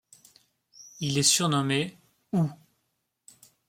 Il 0.99 1.19
est 1.19 1.21
surnommé' 1.21 1.95
ou'. 2.33 2.49